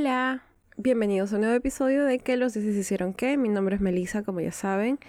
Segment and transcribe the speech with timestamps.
[0.00, 0.44] Hola,
[0.76, 3.36] bienvenidos a un nuevo episodio de ¿Qué los dioses hicieron qué?
[3.36, 5.00] Mi nombre es Melissa, como ya saben.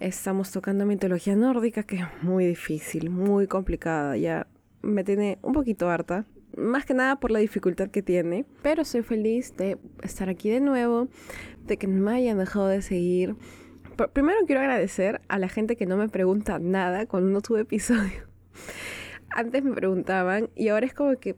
[0.00, 4.16] Estamos tocando mitología nórdica, que es muy difícil, muy complicada.
[4.16, 4.48] Ya
[4.82, 6.24] me tiene un poquito harta,
[6.56, 8.46] más que nada por la dificultad que tiene.
[8.62, 11.06] Pero soy feliz de estar aquí de nuevo,
[11.64, 13.36] de que me hayan dejado de seguir.
[14.12, 18.26] Primero quiero agradecer a la gente que no me pregunta nada cuando no tuve episodio.
[19.30, 21.36] Antes me preguntaban y ahora es como que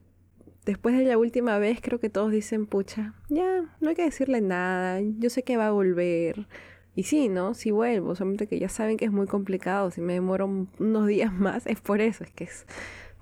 [0.68, 4.42] después de la última vez creo que todos dicen, pucha, ya, no hay que decirle
[4.42, 6.46] nada, yo sé que va a volver.
[6.94, 7.54] Y sí, ¿no?
[7.54, 11.32] Si vuelvo, solamente que ya saben que es muy complicado, si me demoro unos días
[11.46, 12.66] más, es por eso, es que es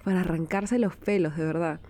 [0.03, 1.81] para arrancarse los pelos, de verdad.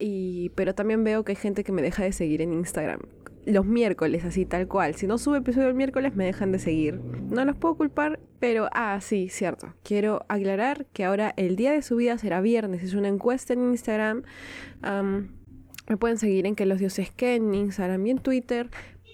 [0.00, 3.02] Y, pero también veo que hay gente que me deja de seguir en Instagram
[3.46, 4.94] los miércoles, así tal cual.
[4.94, 7.00] Si no sube episodio el miércoles, me dejan de seguir.
[7.30, 9.74] No los puedo culpar, pero, ah, sí, cierto.
[9.82, 12.82] Quiero aclarar que ahora el día de subida será viernes.
[12.82, 14.22] Es una encuesta en Instagram.
[15.88, 18.70] me pueden seguir en que los dioses que en Instagram y en Twitter.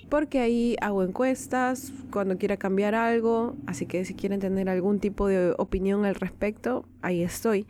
[0.09, 3.57] Porque ahí hago encuestas cuando quiera cambiar algo.
[3.67, 7.67] Así que si quieren tener algún tipo de opinión al respecto, ahí estoy.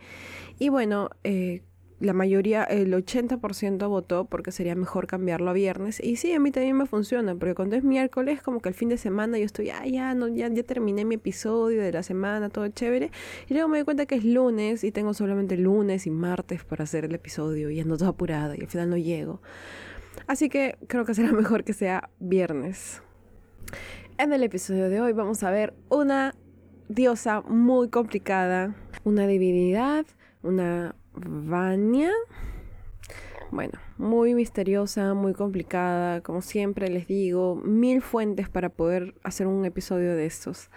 [0.58, 1.62] Y bueno, eh,
[1.98, 5.98] la mayoría, el 80% votó porque sería mejor cambiarlo a viernes.
[6.02, 8.90] Y sí, a mí también me funciona, porque cuando es miércoles, como que el fin
[8.90, 12.50] de semana yo estoy, ah, ya, no, ya, ya terminé mi episodio de la semana,
[12.50, 13.10] todo chévere.
[13.48, 16.84] Y luego me doy cuenta que es lunes y tengo solamente lunes y martes para
[16.84, 19.40] hacer el episodio y ando toda apurada y al final no llego.
[20.26, 23.02] Así que creo que será mejor que sea viernes.
[24.18, 26.34] En el episodio de hoy vamos a ver una
[26.88, 28.74] diosa muy complicada,
[29.04, 30.06] una divinidad,
[30.42, 32.12] una Vania.
[33.50, 39.64] Bueno, muy misteriosa, muy complicada, como siempre les digo, mil fuentes para poder hacer un
[39.64, 40.70] episodio de estos.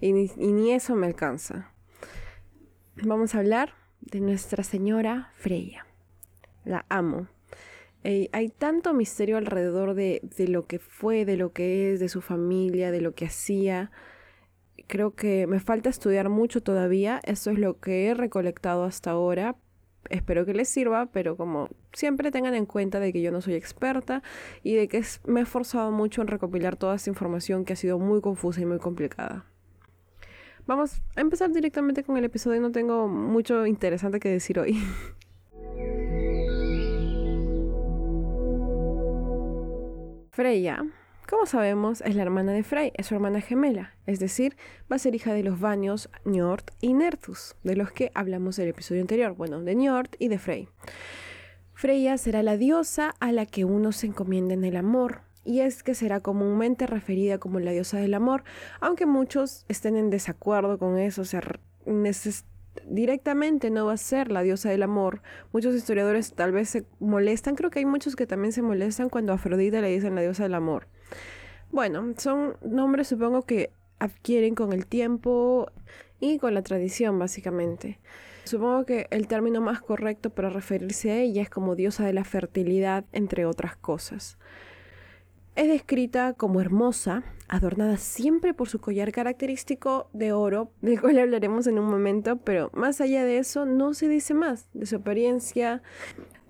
[0.00, 1.72] Y ni, eso me alcanza.
[3.02, 5.86] Vamos a hablar de Nuestra Señora Freya.
[6.64, 7.28] La amo.
[8.04, 12.20] hay tanto misterio alrededor de, de lo que fue, de lo que es, de su
[12.20, 13.90] familia, de lo que hacía
[14.86, 17.20] creo que me falta estudiar mucho todavía.
[17.24, 19.56] Esto es lo que he recolectado hasta ahora,
[20.10, 23.54] espero que les sirva, pero como siempre tengan en cuenta de que yo no soy
[23.54, 24.22] experta
[24.62, 27.98] y de que me he esforzado mucho en recopilar toda esta información que ha sido
[27.98, 29.46] muy confusa y muy complicada.
[30.66, 34.78] Vamos a empezar directamente con el episodio, no tengo mucho interesante que decir hoy.
[40.30, 40.84] Freya
[41.28, 44.56] como sabemos, es la hermana de Frey, es su hermana gemela, es decir,
[44.90, 48.64] va a ser hija de los Vanios, Njord y Nerthus, de los que hablamos en
[48.64, 50.68] el episodio anterior, bueno, de Njord y de Frey.
[51.74, 55.82] Freya será la diosa a la que uno se encomienda en el amor, y es
[55.82, 58.44] que será comúnmente referida como la diosa del amor,
[58.80, 61.42] aunque muchos estén en desacuerdo con eso, o sea,
[62.86, 65.22] directamente no va a ser la diosa del amor.
[65.52, 69.32] Muchos historiadores tal vez se molestan, creo que hay muchos que también se molestan cuando
[69.32, 70.86] a Afrodita le dicen la diosa del amor.
[71.70, 75.70] Bueno, son nombres supongo que adquieren con el tiempo
[76.20, 77.98] y con la tradición básicamente.
[78.44, 82.24] Supongo que el término más correcto para referirse a ella es como diosa de la
[82.24, 84.36] fertilidad, entre otras cosas.
[85.54, 91.66] Es descrita como hermosa, adornada siempre por su collar característico de oro, del cual hablaremos
[91.66, 95.82] en un momento, pero más allá de eso no se dice más de su apariencia.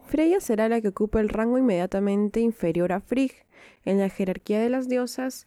[0.06, 3.32] Freya será la que ocupa el rango inmediatamente inferior a Frigg,
[3.84, 5.47] en la jerarquía de las diosas,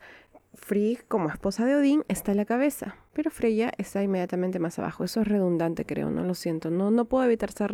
[0.55, 5.03] Frigg, como esposa de Odín, está en la cabeza, pero Freya está inmediatamente más abajo.
[5.03, 6.69] Eso es redundante, creo, no lo siento.
[6.69, 7.71] No, no puedo evitar ser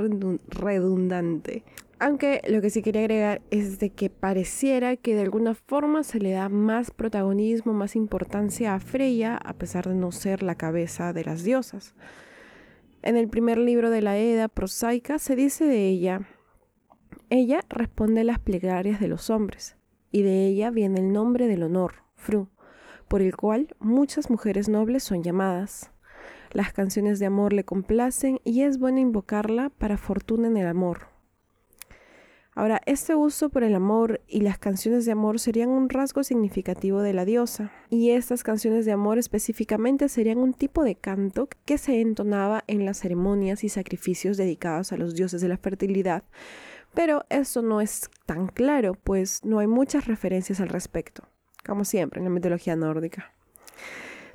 [0.48, 1.64] redundante.
[2.00, 6.20] Aunque lo que sí quería agregar es de que pareciera que de alguna forma se
[6.20, 11.14] le da más protagonismo, más importancia a Freya, a pesar de no ser la cabeza
[11.14, 11.94] de las diosas.
[13.04, 16.22] En el primer libro de la Edda prosaica se dice de ella,
[17.30, 19.78] ella responde a las plegarias de los hombres
[20.12, 22.50] y de ella viene el nombre del honor, Fru,
[23.08, 25.92] por el cual muchas mujeres nobles son llamadas.
[26.52, 31.12] Las canciones de amor le complacen y es bueno invocarla para fortuna en el amor.
[32.54, 37.02] Ahora, este uso por el amor y las canciones de amor serían un rasgo significativo
[37.02, 41.78] de la diosa, y estas canciones de amor específicamente serían un tipo de canto que
[41.78, 46.26] se entonaba en las ceremonias y sacrificios dedicados a los dioses de la fertilidad,
[46.94, 51.24] pero esto no es tan claro, pues no hay muchas referencias al respecto,
[51.66, 53.34] como siempre en la mitología nórdica.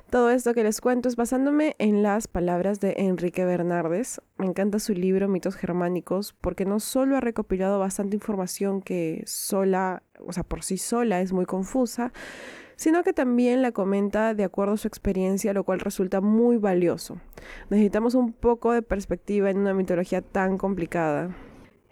[0.09, 4.21] Todo esto que les cuento es basándome en las palabras de Enrique Bernardes.
[4.37, 10.03] Me encanta su libro Mitos Germánicos porque no solo ha recopilado bastante información que sola,
[10.25, 12.13] o sea, por sí sola es muy confusa,
[12.77, 17.19] sino que también la comenta de acuerdo a su experiencia, lo cual resulta muy valioso.
[17.69, 21.35] Necesitamos un poco de perspectiva en una mitología tan complicada.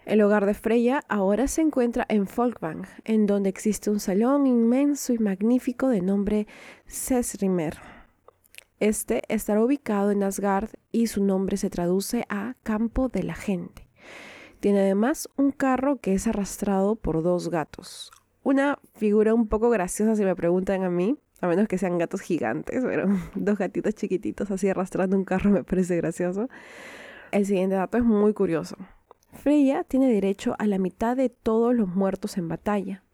[0.06, 5.12] El hogar de Freya ahora se encuentra en Folkvang, en donde existe un salón inmenso
[5.12, 6.46] y magnífico de nombre
[6.86, 7.76] Sesrimer.
[8.78, 13.88] Este estará ubicado en Asgard y su nombre se traduce a Campo de la Gente.
[14.60, 18.12] Tiene además un carro que es arrastrado por dos gatos.
[18.44, 22.20] Una figura un poco graciosa si me preguntan a mí, a menos que sean gatos
[22.20, 26.48] gigantes, pero dos gatitos chiquititos así arrastrando un carro me parece gracioso.
[27.32, 28.76] El siguiente dato es muy curioso.
[29.36, 33.04] Freya tiene derecho a la mitad de todos los muertos en batalla.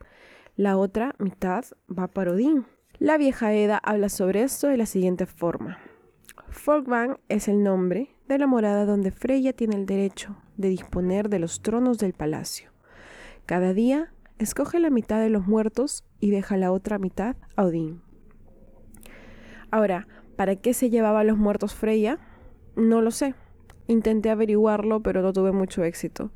[0.57, 2.67] La otra mitad va para Odín.
[2.99, 5.79] La vieja Eda habla sobre esto de la siguiente forma.
[6.49, 11.39] Folkvang es el nombre de la morada donde Freya tiene el derecho de disponer de
[11.39, 12.71] los tronos del palacio.
[13.47, 18.03] Cada día escoge la mitad de los muertos y deja la otra mitad a Odín.
[19.71, 22.19] Ahora, ¿para qué se llevaba a los muertos Freya?
[22.77, 23.35] No lo sé.
[23.87, 26.31] Intenté averiguarlo, pero no tuve mucho éxito.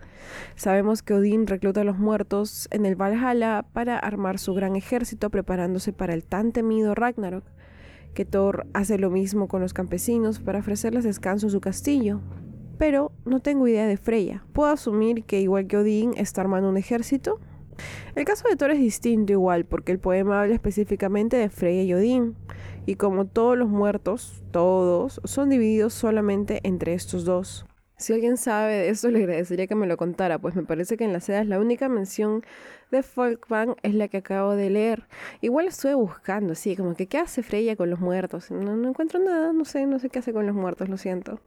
[0.57, 5.31] Sabemos que Odín recluta a los muertos en el Valhalla para armar su gran ejército
[5.31, 7.45] preparándose para el tan temido Ragnarok,
[8.15, 12.21] que Thor hace lo mismo con los campesinos para ofrecerles descanso en su castillo.
[12.79, 14.45] Pero no tengo idea de Freya.
[14.53, 17.41] ¿Puedo asumir que igual que Odín está armando un ejército?
[18.15, 21.95] El caso de Thor es distinto igual, porque el poema habla específicamente de Freya y
[21.95, 22.37] Odín,
[22.87, 27.67] y como todos los muertos, todos, son divididos solamente entre estos dos.
[27.99, 31.05] Si alguien sabe de esto, le agradecería que me lo contara, pues me parece que
[31.05, 32.45] en la seda la única mención
[32.91, 35.09] de Folkvang es la que acabo de leer.
[35.41, 38.51] Igual estuve buscando, así, como que qué hace Freya con los muertos.
[38.51, 41.41] No, no encuentro nada, no sé, no sé qué hace con los muertos, lo siento.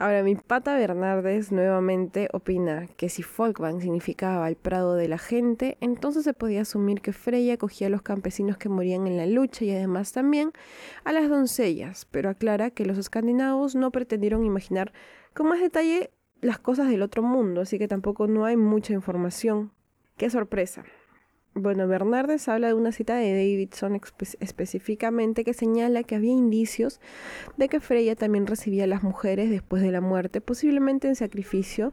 [0.00, 5.76] Ahora, mi pata Bernardes nuevamente opina que si Folkvang significaba el prado de la gente,
[5.82, 9.66] entonces se podía asumir que Freya cogía a los campesinos que morían en la lucha
[9.66, 10.52] y además también
[11.04, 14.90] a las doncellas, pero aclara que los escandinavos no pretendieron imaginar
[15.34, 16.10] con más detalle
[16.40, 19.70] las cosas del otro mundo, así que tampoco no hay mucha información.
[20.16, 20.82] ¡Qué sorpresa!
[21.54, 24.00] Bueno, Bernardes habla de una cita de Davidson
[24.38, 27.00] específicamente que señala que había indicios
[27.56, 31.92] de que Freya también recibía a las mujeres después de la muerte, posiblemente en sacrificio.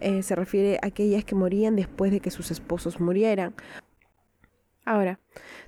[0.00, 3.54] Eh, se refiere a aquellas que morían después de que sus esposos murieran.
[4.84, 5.20] Ahora,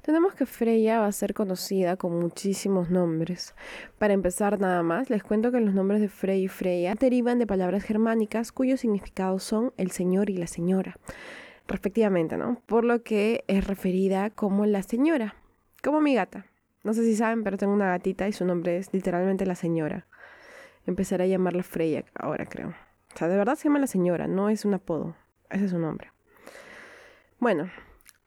[0.02, 3.54] tenemos que Freya va a ser conocida con muchísimos nombres.
[3.98, 7.46] Para empezar nada más, les cuento que los nombres de Frey y Freya derivan de
[7.46, 10.98] palabras germánicas cuyos significados son el señor y la señora
[11.70, 12.60] respectivamente, ¿no?
[12.66, 15.36] Por lo que es referida como la señora,
[15.82, 16.46] como mi gata.
[16.82, 20.06] No sé si saben, pero tengo una gatita y su nombre es literalmente la señora.
[20.86, 22.68] Empezaré a llamarla Freya ahora, creo.
[23.14, 25.14] O sea, de verdad se llama la señora, no es un apodo.
[25.50, 26.10] Ese es su nombre.
[27.38, 27.70] Bueno,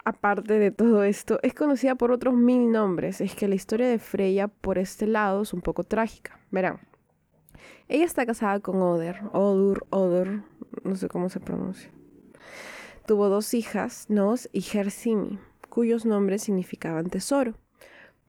[0.05, 3.21] aparte de todo esto, es conocida por otros mil nombres.
[3.21, 6.39] Es que la historia de Freya por este lado es un poco trágica.
[6.51, 6.79] Verán.
[7.87, 10.43] Ella está casada con Oder, Odur, Odor,
[10.83, 11.91] no sé cómo se pronuncia.
[13.05, 17.55] Tuvo dos hijas, Nos y Gersimi, cuyos nombres significaban tesoro.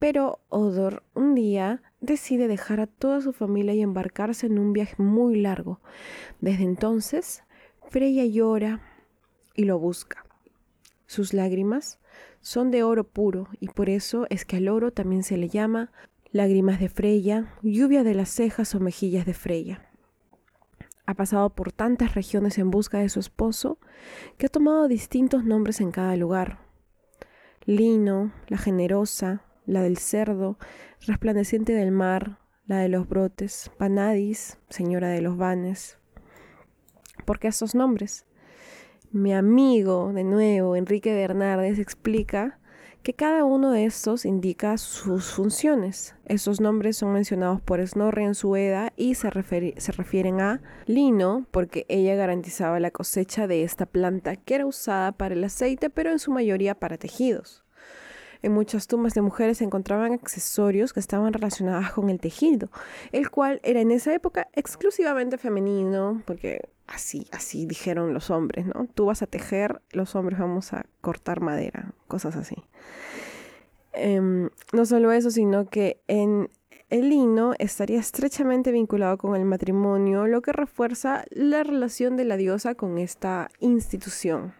[0.00, 5.00] Pero Odor un día decide dejar a toda su familia y embarcarse en un viaje
[5.00, 5.80] muy largo.
[6.40, 7.44] Desde entonces,
[7.88, 8.80] Freya llora
[9.54, 10.26] y lo busca.
[11.06, 12.00] Sus lágrimas
[12.40, 15.92] son de oro puro y por eso es que al oro también se le llama
[16.32, 19.93] lágrimas de Freya, lluvia de las cejas o mejillas de Freya
[21.06, 23.78] ha pasado por tantas regiones en busca de su esposo
[24.38, 26.58] que ha tomado distintos nombres en cada lugar.
[27.64, 30.58] Lino, la generosa, la del cerdo,
[31.06, 35.98] resplandeciente del mar, la de los brotes, Panadis, señora de los vanes.
[37.24, 38.26] ¿Por qué estos nombres?
[39.12, 42.58] Mi amigo, de nuevo, Enrique Bernardes, explica
[43.04, 46.16] que cada uno de estos indica sus funciones.
[46.24, 49.30] Estos nombres son mencionados por Snorri en su Edda y se,
[49.76, 55.12] se refieren a lino porque ella garantizaba la cosecha de esta planta que era usada
[55.12, 57.63] para el aceite pero en su mayoría para tejidos.
[58.44, 62.68] En muchas tumbas de mujeres se encontraban accesorios que estaban relacionados con el tejido,
[63.10, 68.86] el cual era en esa época exclusivamente femenino, porque así, así dijeron los hombres, ¿no?
[68.92, 72.56] Tú vas a tejer, los hombres vamos a cortar madera, cosas así.
[73.94, 76.50] Em, no solo eso, sino que en
[76.90, 82.36] el lino estaría estrechamente vinculado con el matrimonio, lo que refuerza la relación de la
[82.36, 84.52] diosa con esta institución.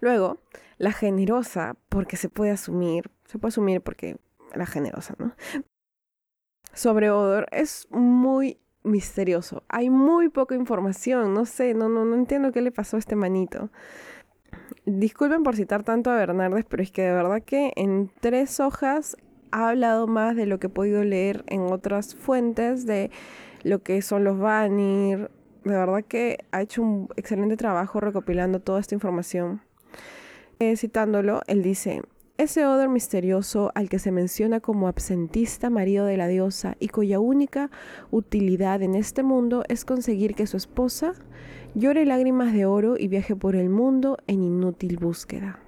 [0.00, 0.40] Luego,
[0.80, 4.16] la generosa, porque se puede asumir, se puede asumir porque
[4.54, 5.34] la generosa, ¿no?
[6.72, 9.62] Sobre Odor es muy misterioso.
[9.68, 13.14] Hay muy poca información, no sé, no, no, no entiendo qué le pasó a este
[13.14, 13.68] manito.
[14.86, 19.18] Disculpen por citar tanto a Bernardes, pero es que de verdad que en tres hojas
[19.50, 23.10] ha hablado más de lo que he podido leer en otras fuentes, de
[23.64, 25.30] lo que son los Vanir,
[25.62, 29.60] de verdad que ha hecho un excelente trabajo recopilando toda esta información.
[30.62, 32.02] Eh, citándolo, él dice,
[32.36, 37.18] ese Oder misterioso al que se menciona como absentista marido de la diosa y cuya
[37.18, 37.70] única
[38.10, 41.14] utilidad en este mundo es conseguir que su esposa
[41.74, 45.60] llore lágrimas de oro y viaje por el mundo en inútil búsqueda.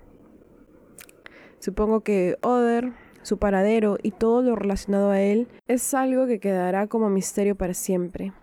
[1.58, 6.86] Supongo que Oder, su paradero y todo lo relacionado a él es algo que quedará
[6.86, 8.34] como misterio para siempre.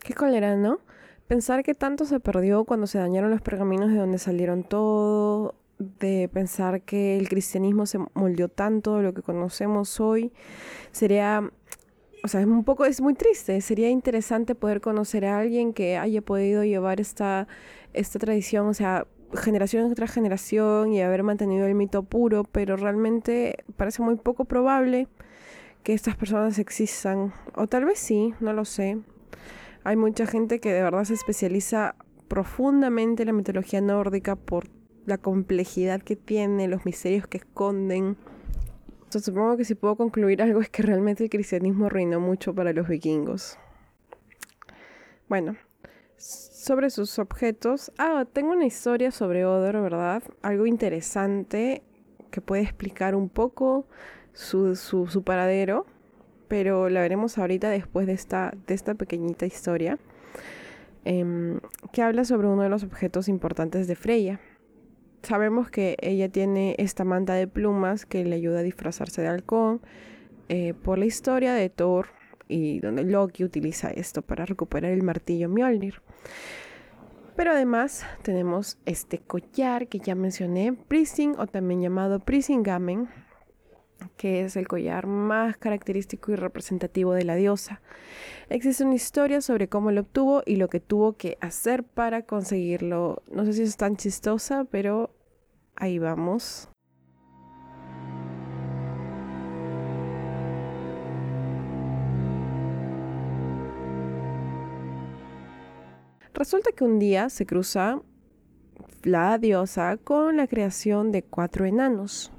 [0.00, 0.80] Qué cólera, ¿no?
[1.28, 6.28] Pensar que tanto se perdió cuando se dañaron los pergaminos de donde salieron todo, de
[6.32, 10.32] pensar que el cristianismo se moldeó tanto de lo que conocemos hoy,
[10.90, 11.50] sería,
[12.24, 15.98] o sea, es un poco, es muy triste, sería interesante poder conocer a alguien que
[15.98, 17.46] haya podido llevar esta,
[17.92, 23.64] esta tradición, o sea, generación tras generación y haber mantenido el mito puro, pero realmente
[23.76, 25.08] parece muy poco probable
[25.82, 28.98] que estas personas existan, o tal vez sí, no lo sé.
[29.84, 31.94] Hay mucha gente que de verdad se especializa
[32.26, 34.68] profundamente en la mitología nórdica por
[35.06, 38.16] la complejidad que tiene, los misterios que esconden.
[39.08, 42.88] supongo que si puedo concluir algo es que realmente el cristianismo reinó mucho para los
[42.88, 43.58] vikingos.
[45.28, 45.56] Bueno,
[46.16, 47.92] sobre sus objetos.
[47.98, 50.22] Ah, tengo una historia sobre Odor, ¿verdad?
[50.42, 51.82] Algo interesante
[52.30, 53.86] que puede explicar un poco
[54.32, 55.86] su, su, paradero,
[56.48, 59.98] pero la veremos ahorita después de esta, de esta pequeñita historia,
[61.04, 61.60] em,
[61.92, 64.40] que habla sobre uno de los objetos importantes de Freya
[65.26, 69.80] sabemos que ella tiene esta manta de plumas que le ayuda a disfrazarse de halcón
[70.48, 72.06] eh, por la historia de Thor
[72.48, 76.00] y donde Loki utiliza esto para recuperar el martillo Mjolnir.
[77.34, 83.08] Pero además tenemos este collar que ya mencioné, Prising o también llamado Gamen,
[84.16, 87.82] que es el collar más característico y representativo de la diosa.
[88.48, 93.22] Existe una historia sobre cómo lo obtuvo y lo que tuvo que hacer para conseguirlo.
[93.30, 95.10] No sé si es tan chistosa, pero
[95.76, 96.68] Ahí vamos.
[106.32, 108.02] Resulta que un día se cruza
[109.02, 112.30] la diosa con la creación de cuatro enanos.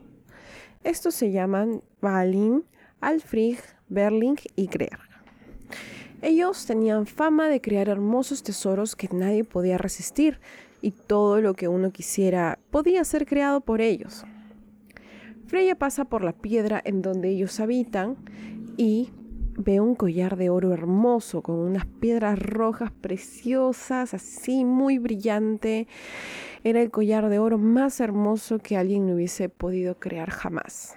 [0.83, 2.63] Estos se llaman Balin,
[3.01, 4.99] Alfrig, Berling y Greer.
[6.21, 10.39] Ellos tenían fama de crear hermosos tesoros que nadie podía resistir,
[10.81, 14.25] y todo lo que uno quisiera podía ser creado por ellos.
[15.47, 18.17] Freya pasa por la piedra en donde ellos habitan
[18.75, 19.11] y
[19.57, 25.87] ve un collar de oro hermoso con unas piedras rojas preciosas, así muy brillante.
[26.63, 30.95] Era el collar de oro más hermoso que alguien hubiese podido crear jamás.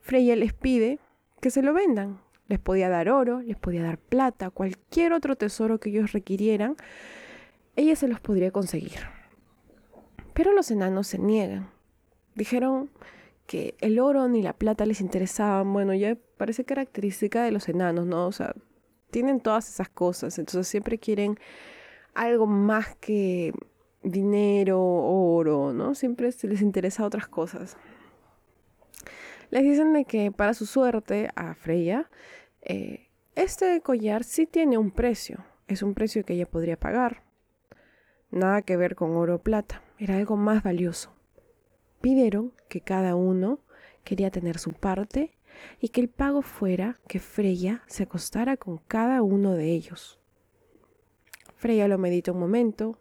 [0.00, 0.98] Freya les pide
[1.40, 2.20] que se lo vendan.
[2.48, 6.76] Les podía dar oro, les podía dar plata, cualquier otro tesoro que ellos requirieran,
[7.76, 9.00] ella se los podría conseguir.
[10.34, 11.70] Pero los enanos se niegan.
[12.34, 12.90] Dijeron
[13.46, 15.72] que el oro ni la plata les interesaban.
[15.72, 18.26] Bueno, ya parece característica de los enanos, ¿no?
[18.26, 18.54] O sea,
[19.10, 20.38] tienen todas esas cosas.
[20.38, 21.38] Entonces siempre quieren
[22.14, 23.52] algo más que
[24.02, 25.94] dinero, oro, ¿no?
[25.94, 27.76] Siempre se les interesa otras cosas.
[29.50, 32.10] Les dicen de que para su suerte a Freya,
[32.62, 35.44] eh, este collar sí tiene un precio.
[35.68, 37.22] Es un precio que ella podría pagar.
[38.32, 41.12] Nada que ver con oro o plata, era algo más valioso.
[42.00, 43.60] Pidieron que cada uno
[44.04, 45.36] quería tener su parte
[45.80, 50.18] y que el pago fuera que Freya se acostara con cada uno de ellos.
[51.56, 52.98] Freya lo medita un momento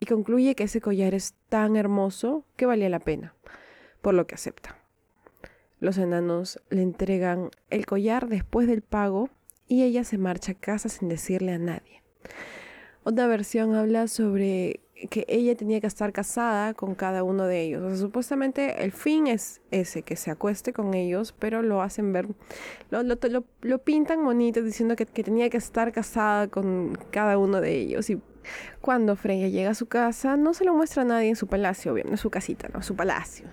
[0.00, 3.34] y concluye que ese collar es tan hermoso que valía la pena,
[4.00, 4.78] por lo que acepta.
[5.78, 9.28] Los enanos le entregan el collar después del pago
[9.68, 12.02] y ella se marcha a casa sin decirle a nadie.
[13.04, 14.80] Otra versión habla sobre
[15.10, 17.82] que ella tenía que estar casada con cada uno de ellos.
[17.82, 22.28] O supuestamente el fin es ese, que se acueste con ellos, pero lo hacen ver,
[22.90, 27.76] lo, lo, pintan bonito diciendo que, que, tenía que estar casada con cada uno de
[27.76, 28.08] ellos.
[28.08, 28.22] Y
[28.80, 31.96] cuando Freya llega a su casa, no se lo muestra a nadie en su palacio,
[31.98, 33.46] es su casita, no, su palacio.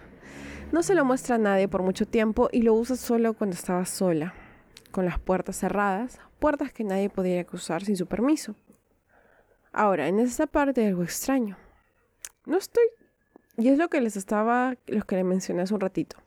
[0.72, 3.86] No se lo muestra a nadie por mucho tiempo y lo usa solo cuando estaba
[3.86, 4.34] sola,
[4.92, 8.56] con las puertas cerradas, puertas que nadie podía cruzar sin su permiso.
[9.72, 11.58] Ahora, en esta parte algo extraño.
[12.46, 12.84] No estoy,
[13.58, 16.18] y es lo que les estaba, los que le mencioné hace un ratito.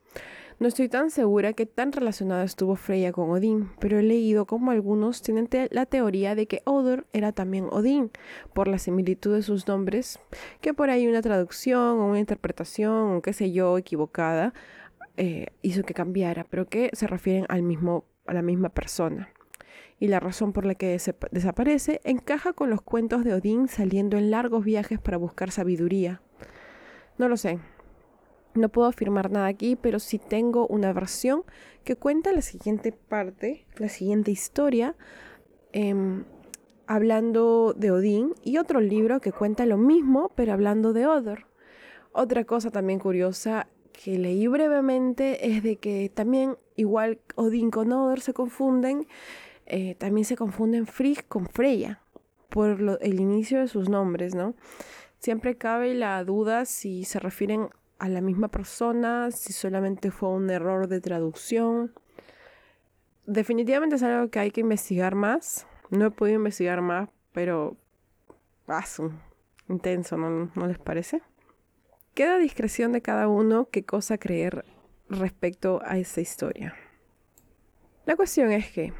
[0.61, 4.71] No estoy tan segura que tan relacionada estuvo Freya con Odín, pero he leído como
[4.71, 8.13] algunos tienen la teoría de que Odor era también Odín,
[8.53, 10.21] por la similitud de sus nombres,
[10.61, 14.55] que por ahí una traducción o una interpretación o qué sé yo equivocada
[15.17, 19.34] eh, hizo que cambiara, pero que se refieren al mismo, a la misma persona.
[20.05, 20.99] Y la razón por la que
[21.31, 26.21] desaparece encaja con los cuentos de Odín saliendo en largos viajes para buscar sabiduría.
[27.17, 27.59] No lo sé.
[28.53, 31.45] No puedo afirmar nada aquí, pero sí tengo una versión
[31.85, 34.95] que cuenta la siguiente parte, la siguiente historia,
[35.73, 36.25] em,
[36.87, 41.47] hablando de Odín, y otro libro que cuenta lo mismo, pero hablando de Odor.
[42.13, 48.21] Otra cosa también curiosa que leí brevemente es de que también, igual Odín con Odor
[48.21, 49.07] se confunden,
[49.67, 52.01] eh, también se confunden Frigg con Freya
[52.49, 54.55] por el inicio de sus nombres, ¿no?
[55.19, 60.51] Siempre cabe la duda si se refieren a la misma persona, si solamente fue un
[60.51, 61.93] error de traducción.
[63.27, 65.67] Definitivamente es algo que hay que investigar más.
[65.91, 67.77] No he podido investigar más, pero
[68.67, 69.11] paso.
[69.69, 71.23] Intenso, ¿no, ¿no les parece?
[72.13, 74.65] Queda a discreción de cada uno qué cosa creer
[75.09, 76.75] respecto a esa historia.
[78.05, 78.93] La cuestión es que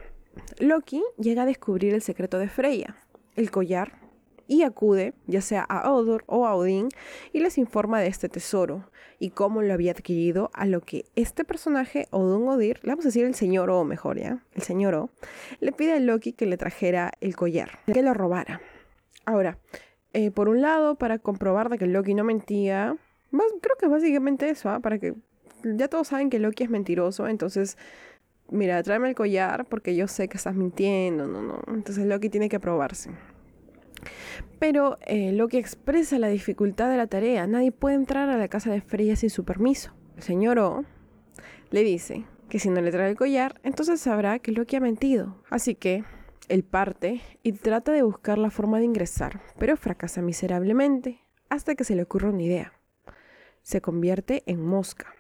[0.59, 2.97] Loki llega a descubrir el secreto de Freya,
[3.37, 4.05] el collar,
[4.47, 6.89] y acude ya sea a Odor o a Odín
[7.33, 11.45] y les informa de este tesoro y cómo lo había adquirido, a lo que este
[11.45, 15.11] personaje, Odun Odir, le vamos a decir el señor O mejor ya, el señor O,
[15.61, 18.61] le pide a Loki que le trajera el collar, que lo robara.
[19.25, 19.59] Ahora,
[20.13, 22.97] eh, por un lado, para comprobar de que Loki no mentía,
[23.31, 24.81] creo que es básicamente eso, ¿ah?
[24.81, 25.15] para que
[25.63, 27.79] ya todos saben que Loki es mentiroso, entonces,
[28.51, 31.61] mira, tráeme el collar porque yo sé que estás mintiendo, no, no.
[31.69, 33.11] Entonces Loki tiene que probarse.
[34.59, 37.47] Pero eh, Loki expresa la dificultad de la tarea.
[37.47, 39.93] Nadie puede entrar a la casa de Freya sin su permiso.
[40.17, 40.85] El señor O
[41.71, 45.43] le dice que si no le trae el collar, entonces sabrá que Loki ha mentido.
[45.51, 46.05] Así que
[46.49, 51.85] él parte y trata de buscar la forma de ingresar, pero fracasa miserablemente hasta que
[51.85, 52.73] se le ocurre una idea.
[53.63, 55.15] Se convierte en mosca.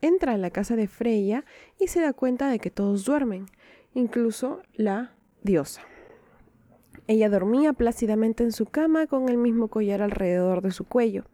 [0.00, 1.44] Entra a la casa de Freya
[1.78, 3.46] y se da cuenta de que todos duermen,
[3.94, 5.82] incluso la diosa.
[7.08, 11.24] Ella dormía plácidamente en su cama con el mismo collar alrededor de su cuello.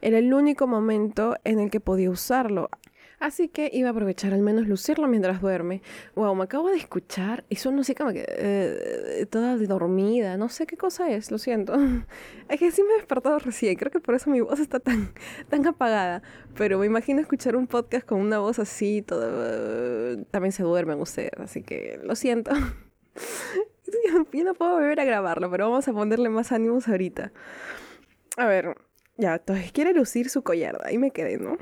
[0.00, 2.68] Era el único momento en el que podía usarlo,
[3.20, 5.82] Así que iba a aprovechar al menos lucirlo mientras duerme.
[6.14, 10.36] Wow, me acabo de escuchar y así como que eh, toda dormida.
[10.36, 11.74] No sé qué cosa es, lo siento.
[12.48, 13.76] Es que sí me he despertado recién.
[13.76, 15.12] Creo que por eso mi voz está tan,
[15.50, 16.22] tan apagada.
[16.56, 20.16] Pero me imagino escuchar un podcast con una voz así, toda.
[20.30, 22.52] También se duermen ustedes, así que lo siento.
[24.32, 27.32] Yo no puedo volver a grabarlo, pero vamos a ponerle más ánimos ahorita.
[28.36, 28.76] A ver,
[29.18, 30.78] ya, entonces quiere lucir su collar.
[30.84, 31.58] Ahí me quedé, ¿no?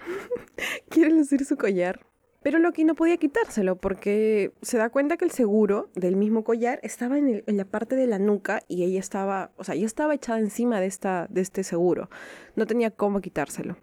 [0.90, 2.06] quiere lucir su collar.
[2.42, 6.78] Pero Loki no podía quitárselo porque se da cuenta que el seguro del mismo collar
[6.84, 10.38] estaba en, la parte de la nuca y ella estaba, o sea, ella estaba echada
[10.38, 10.92] encima de,
[11.28, 12.08] de este seguro.
[12.54, 13.76] No tenía cómo quitárselo.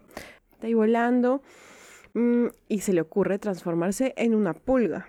[0.53, 1.41] Está ahí volando
[2.13, 5.07] mm, y se le ocurre transformarse en una pulga.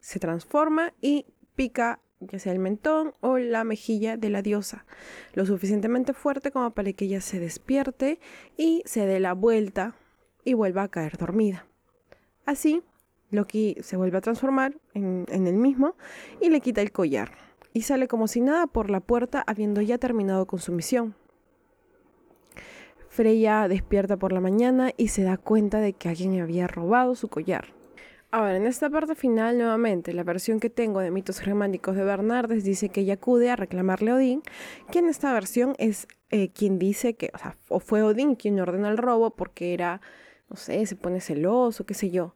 [0.00, 4.84] Se transforma y pica ya sea el mentón o la mejilla de la diosa,
[5.34, 8.18] lo suficientemente fuerte como para que ella se despierte
[8.56, 9.94] y se dé la vuelta
[10.44, 11.66] y vuelva a caer dormida.
[12.44, 12.82] Así,
[13.30, 15.96] Loki se vuelve a transformar en, en el mismo
[16.40, 17.32] y le quita el collar
[17.72, 21.14] y sale como si nada por la puerta habiendo ya terminado con su misión.
[23.08, 27.28] Freya despierta por la mañana y se da cuenta de que alguien había robado su
[27.28, 27.66] collar.
[28.34, 32.64] Ahora, en esta parte final, nuevamente, la versión que tengo de mitos germánicos de Bernardes
[32.64, 34.40] dice que ella acude a reclamarle a Odín,
[34.90, 38.58] que en esta versión es eh, quien dice que, o sea, o fue Odín quien
[38.58, 40.00] ordena el robo porque era,
[40.48, 42.34] no sé, se pone celoso, qué sé yo.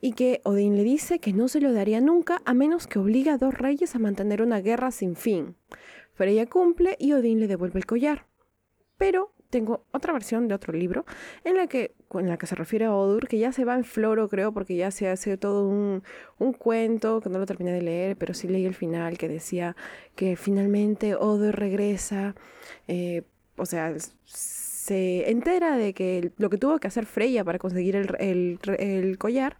[0.00, 3.30] Y que Odín le dice que no se lo daría nunca a menos que obligue
[3.30, 5.56] a dos reyes a mantener una guerra sin fin.
[6.12, 8.26] Freya cumple y Odín le devuelve el collar.
[8.96, 11.04] Pero tengo otra versión de otro libro
[11.42, 13.84] en la que, en la que se refiere a Odur, que ya se va en
[13.84, 16.02] floro, creo, porque ya se hace todo un,
[16.38, 19.76] un cuento que no lo terminé de leer, pero sí leí el final que decía
[20.16, 22.34] que finalmente Odur regresa,
[22.88, 23.22] eh,
[23.56, 23.94] o sea,
[24.24, 29.18] se entera de que lo que tuvo que hacer Freya para conseguir el, el, el
[29.18, 29.56] collar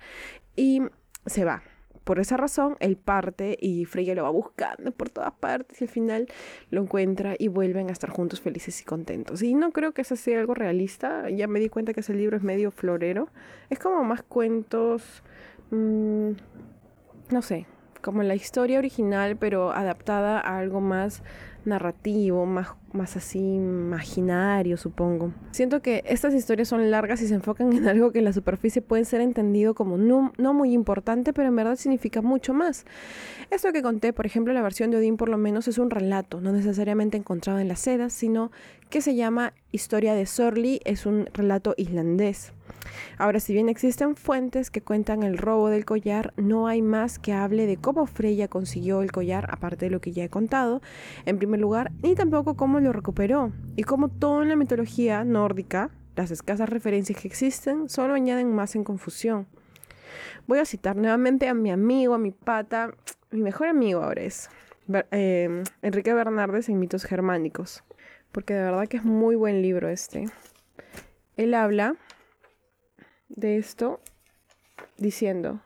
[0.56, 0.82] y
[1.26, 1.62] se va
[2.04, 5.90] por esa razón, él parte y Freya lo va buscando por todas partes y al
[5.90, 6.28] final
[6.70, 9.42] lo encuentra y vuelven a estar juntos felices y contentos.
[9.42, 12.36] Y no creo que eso sea algo realista, ya me di cuenta que ese libro
[12.36, 13.28] es medio florero,
[13.70, 15.22] es como más cuentos,
[15.70, 16.30] mm,
[17.30, 17.66] no sé,
[18.02, 21.22] como la historia original pero adaptada a algo más
[21.64, 25.32] narrativo, más, más así imaginario, supongo.
[25.50, 28.82] Siento que estas historias son largas y se enfocan en algo que en la superficie
[28.82, 32.84] puede ser entendido como no, no, muy importante, pero en verdad significa mucho más.
[33.50, 36.40] Esto que conté, por ejemplo, la versión de Odín por lo menos es un relato,
[36.40, 38.50] no necesariamente encontrado en las sedas, sino
[38.90, 42.52] que se llama Historia de Sorli, es un relato islandés.
[43.18, 47.32] Ahora, si bien existen fuentes que cuentan el robo del collar, no hay más que
[47.32, 50.82] hable de cómo Freya consiguió el collar, aparte de lo que ya he contado,
[51.24, 55.90] en primer lugar, ni tampoco cómo lo recuperó, y cómo todo en la mitología nórdica,
[56.16, 59.46] las escasas referencias que existen, solo añaden más en confusión.
[60.46, 62.92] Voy a citar nuevamente a mi amigo, a mi pata,
[63.30, 64.50] mi mejor amigo ahora es
[65.10, 67.82] eh, Enrique Bernardes en Mitos Germánicos,
[68.30, 70.26] porque de verdad que es muy buen libro este.
[71.36, 71.96] Él habla
[73.28, 74.00] de esto
[74.98, 75.60] diciendo,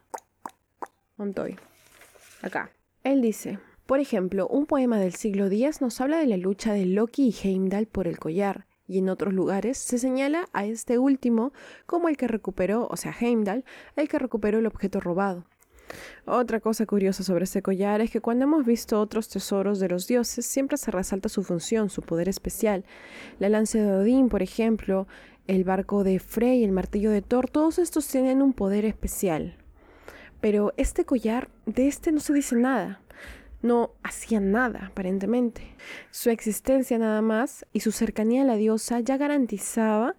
[1.17, 1.57] Montoy,
[2.43, 2.71] acá.
[3.03, 6.87] Él dice, por ejemplo, un poema del siglo X nos habla de la lucha de
[6.87, 11.53] Loki y Heimdall por el collar, y en otros lugares se señala a este último
[11.87, 15.44] como el que recuperó, o sea, Heimdall, el que recuperó el objeto robado.
[16.25, 20.09] Otra cosa curiosa sobre este collar es que cuando hemos visto otros tesoros de los
[20.09, 22.85] dioses, siempre se resalta su función, su poder especial.
[23.38, 25.07] La lanza de Odín, por ejemplo,
[25.46, 29.57] el barco de Frey, el martillo de Thor, todos estos tienen un poder especial.
[30.40, 33.01] Pero este collar, de este no se dice nada.
[33.62, 35.75] No hacía nada, aparentemente.
[36.11, 40.14] Su existencia nada más y su cercanía a la diosa ya garantizaba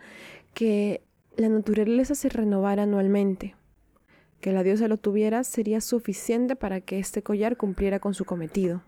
[0.54, 1.02] que
[1.36, 3.56] la naturaleza se renovara anualmente.
[4.42, 8.84] Que la diosa lo tuviera sería suficiente para que este collar cumpliera con su cometido.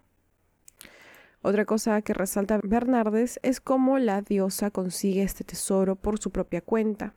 [1.42, 6.62] Otra cosa que resalta Bernardes es cómo la diosa consigue este tesoro por su propia
[6.62, 7.14] cuenta,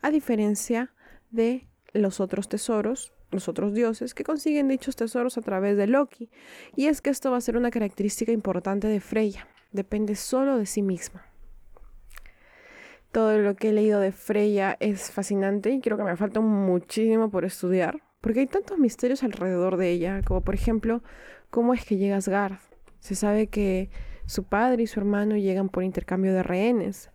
[0.00, 0.90] a diferencia
[1.30, 6.30] de los otros tesoros, los otros dioses, que consiguen dichos tesoros a través de Loki.
[6.76, 10.66] Y es que esto va a ser una característica importante de Freya, depende solo de
[10.66, 11.26] sí misma.
[13.12, 17.30] Todo lo que he leído de Freya es fascinante y creo que me falta muchísimo
[17.30, 21.02] por estudiar, porque hay tantos misterios alrededor de ella, como por ejemplo,
[21.50, 22.58] cómo es que llega Asgard,
[23.00, 23.90] se sabe que
[24.26, 27.10] su padre y su hermano llegan por intercambio de rehenes,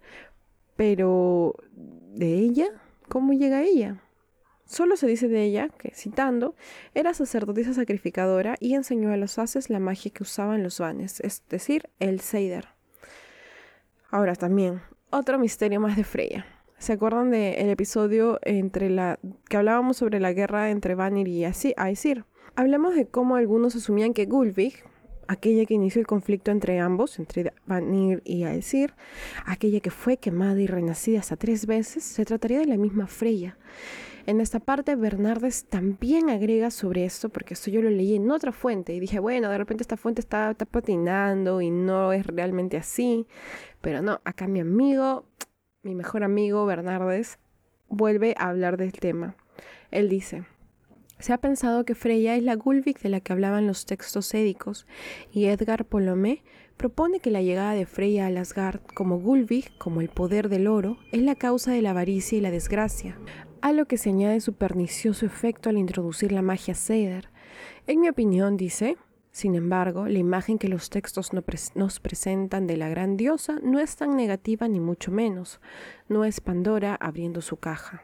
[0.75, 2.65] pero ¿de ella?
[3.07, 4.01] ¿Cómo llega ella?
[4.65, 6.55] Solo se dice de ella que, citando,
[6.93, 11.43] era sacerdotisa sacrificadora y enseñó a los haces la magia que usaban los vanes, es
[11.49, 12.67] decir, el Seider.
[14.09, 16.45] Ahora también, otro misterio más de Freya.
[16.77, 22.25] ¿Se acuerdan del episodio entre la que hablábamos sobre la guerra entre Vanir y Aesir?
[22.55, 24.83] Hablamos de cómo algunos asumían que Gulvig,
[25.27, 28.93] aquella que inició el conflicto entre ambos, entre Vanir y Aesir,
[29.45, 33.57] aquella que fue quemada y renacida hasta tres veces, se trataría de la misma Freya.
[34.25, 38.53] En esta parte Bernardes también agrega sobre esto, porque esto yo lo leí en otra
[38.53, 42.77] fuente y dije, bueno, de repente esta fuente está, está patinando y no es realmente
[42.77, 43.27] así,
[43.81, 45.25] pero no, acá mi amigo,
[45.81, 47.37] mi mejor amigo Bernardes,
[47.89, 49.35] vuelve a hablar del tema.
[49.91, 50.45] Él dice,
[51.19, 54.87] se ha pensado que Freya es la Gulvik de la que hablaban los textos édicos,
[55.33, 56.43] y Edgar Polomé
[56.77, 60.97] propone que la llegada de Freya a Asgard como Gulvik, como el poder del oro,
[61.11, 63.17] es la causa de la avaricia y la desgracia,
[63.63, 67.29] a lo que se añade su pernicioso efecto al introducir la magia Seder.
[67.87, 68.97] En mi opinión, dice,
[69.31, 73.95] sin embargo, la imagen que los textos nos presentan de la gran diosa no es
[73.95, 75.61] tan negativa ni mucho menos,
[76.09, 78.03] no es Pandora abriendo su caja.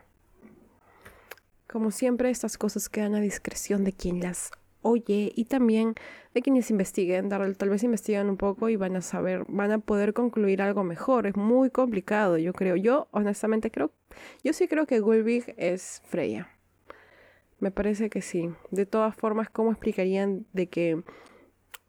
[1.68, 5.96] Como siempre, estas cosas quedan a discreción de quien las oye y también
[6.34, 10.14] de quienes investiguen, tal vez investigan un poco y van a saber, van a poder
[10.14, 11.28] concluir algo mejor.
[11.28, 12.76] Es muy complicado, yo creo.
[12.76, 13.92] Yo honestamente creo,
[14.44, 16.50] yo sí creo que Gulbig es Freya.
[17.60, 18.50] Me parece que sí.
[18.72, 21.04] De todas formas, ¿cómo explicarían de que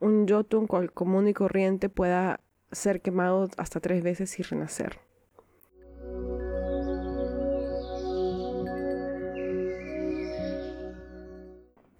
[0.01, 2.41] un Jotun común y corriente pueda
[2.73, 5.10] ser quemado hasta tres veces y renacer?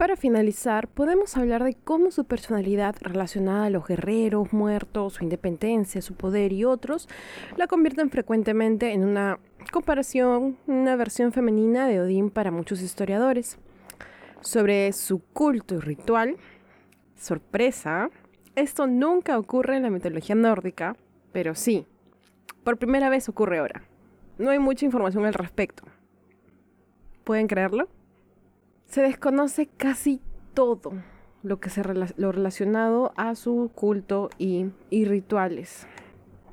[0.01, 6.01] Para finalizar, podemos hablar de cómo su personalidad relacionada a los guerreros, muertos, su independencia,
[6.01, 7.07] su poder y otros
[7.59, 9.39] la convierten frecuentemente en una
[9.71, 13.59] comparación, una versión femenina de Odín para muchos historiadores.
[14.41, 16.39] Sobre su culto y ritual,
[17.15, 18.09] sorpresa,
[18.57, 20.97] esto nunca ocurre en la mitología nórdica,
[21.31, 21.85] pero sí,
[22.65, 23.83] por primera vez ocurre ahora.
[24.39, 25.83] No hay mucha información al respecto.
[27.23, 27.87] ¿Pueden creerlo?
[28.91, 30.21] Se desconoce casi
[30.53, 30.93] todo
[31.45, 31.83] lo que se
[32.17, 35.87] lo relacionado a su culto y, y rituales.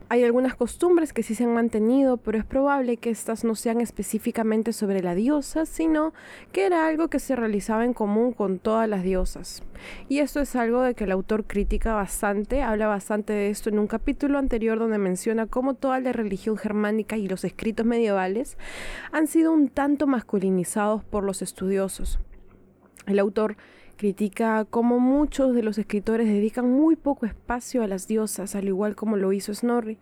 [0.09, 3.81] Hay algunas costumbres que sí se han mantenido, pero es probable que estas no sean
[3.81, 6.13] específicamente sobre la diosa, sino
[6.53, 9.63] que era algo que se realizaba en común con todas las diosas.
[10.07, 13.79] Y esto es algo de que el autor critica bastante, habla bastante de esto en
[13.79, 18.57] un capítulo anterior donde menciona cómo toda la religión germánica y los escritos medievales
[19.11, 22.17] han sido un tanto masculinizados por los estudiosos.
[23.07, 23.57] El autor
[23.97, 28.95] Critica cómo muchos de los escritores dedican muy poco espacio a las diosas, al igual
[28.95, 29.97] como lo hizo Snorri,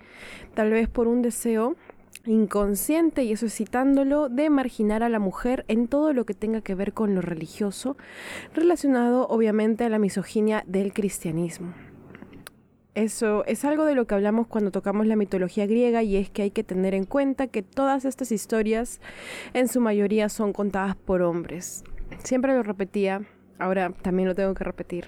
[0.53, 1.77] tal vez por un deseo
[2.25, 6.75] inconsciente, y eso citándolo, de marginar a la mujer en todo lo que tenga que
[6.75, 7.95] ver con lo religioso,
[8.53, 11.73] relacionado obviamente a la misoginia del cristianismo.
[12.95, 16.41] Eso es algo de lo que hablamos cuando tocamos la mitología griega y es que
[16.41, 18.99] hay que tener en cuenta que todas estas historias
[19.53, 21.83] en su mayoría son contadas por hombres.
[22.23, 23.21] Siempre lo repetía
[23.57, 25.05] Ahora también lo tengo que repetir.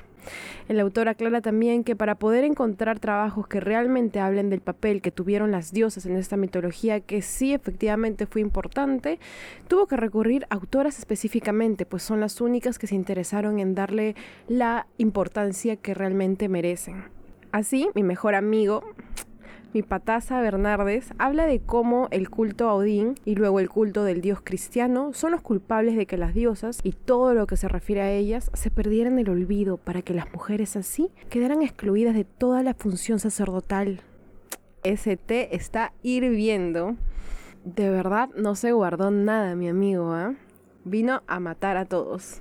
[0.67, 5.11] El autor aclara también que para poder encontrar trabajos que realmente hablen del papel que
[5.11, 9.19] tuvieron las diosas en esta mitología, que sí efectivamente fue importante,
[9.67, 14.15] tuvo que recurrir a autoras específicamente, pues son las únicas que se interesaron en darle
[14.47, 17.05] la importancia que realmente merecen.
[17.51, 18.83] Así, mi mejor amigo,
[19.73, 24.21] mi pataza Bernardes habla de cómo el culto a Odín y luego el culto del
[24.21, 28.01] dios cristiano son los culpables de que las diosas y todo lo que se refiere
[28.01, 32.63] a ellas se perdieran el olvido para que las mujeres así quedaran excluidas de toda
[32.63, 34.01] la función sacerdotal.
[34.83, 36.95] Ese té está hirviendo.
[37.65, 40.35] De verdad no se guardó nada, mi amigo, ¿ah?
[40.85, 42.39] Vino a matar a todos.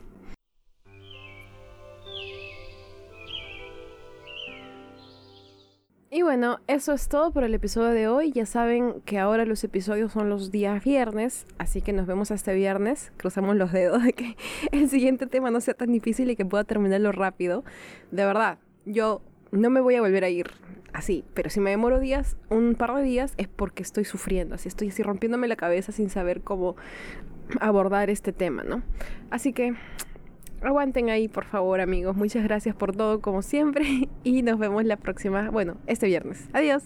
[6.26, 8.32] Bueno, eso es todo por el episodio de hoy.
[8.32, 12.52] Ya saben que ahora los episodios son los días viernes, así que nos vemos este
[12.52, 13.12] viernes.
[13.16, 14.36] Cruzamos los dedos de que
[14.72, 17.62] el siguiente tema no sea tan difícil y que pueda terminarlo rápido.
[18.10, 20.50] De verdad, yo no me voy a volver a ir
[20.92, 24.66] así, pero si me demoro días, un par de días, es porque estoy sufriendo, así
[24.66, 26.74] estoy así rompiéndome la cabeza sin saber cómo
[27.60, 28.82] abordar este tema, ¿no?
[29.30, 29.76] Así que
[30.62, 32.16] aguanten ahí, por favor, amigos.
[32.16, 34.08] Muchas gracias por todo, como siempre.
[34.24, 36.48] Y nos vemos la próxima, bueno, este viernes.
[36.52, 36.82] Adiós.